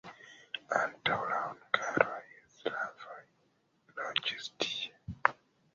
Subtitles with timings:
[0.77, 2.17] Antaŭ la hungaroj
[2.57, 3.21] slavoj
[4.01, 5.39] loĝis tie.